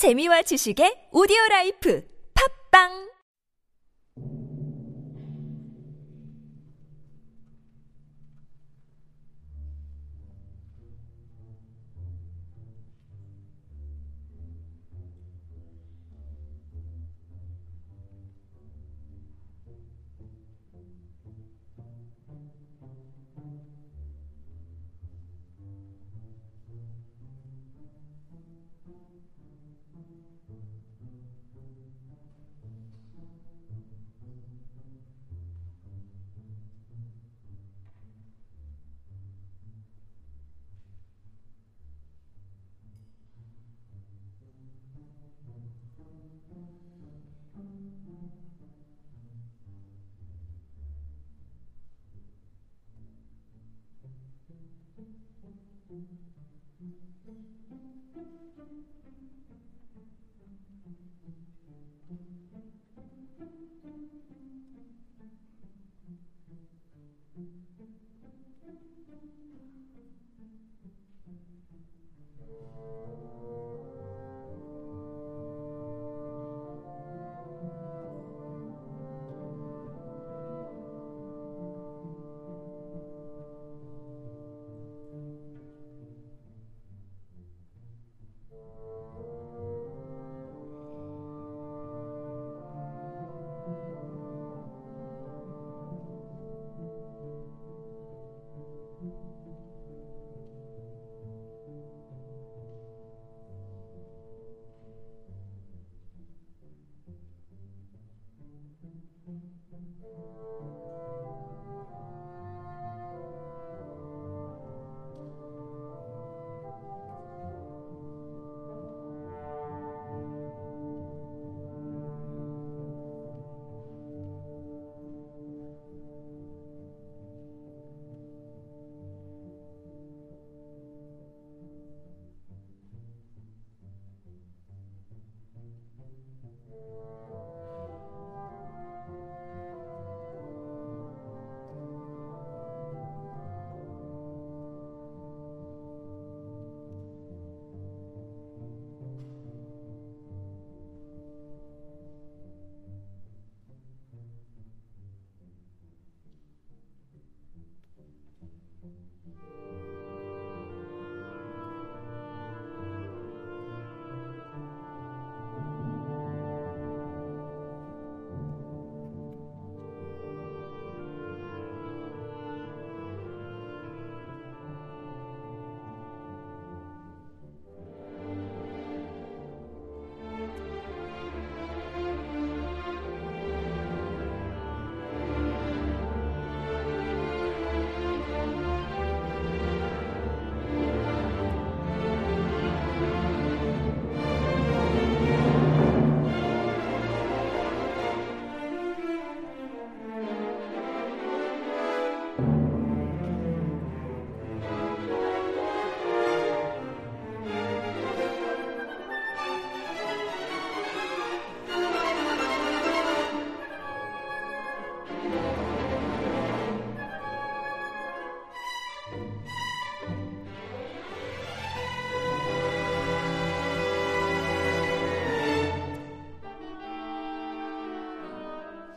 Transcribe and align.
재미와 0.00 0.40
지식의 0.48 1.12
오디오 1.12 1.36
라이프. 1.50 2.00
팝빵 2.32 3.09